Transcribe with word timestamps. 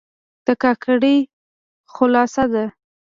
دا 0.45 0.53
کړکي 0.83 1.15
خلاصه 1.93 2.43
ده 2.53 2.65